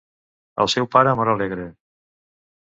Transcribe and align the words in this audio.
El 0.63 0.71
seu 0.75 0.87
pare 0.95 1.13
mor 1.19 1.31
alegre. 1.35 1.67